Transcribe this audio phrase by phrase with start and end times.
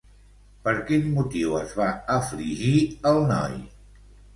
[0.67, 2.77] Per quin motiu es va afligir,
[3.15, 3.59] el noi?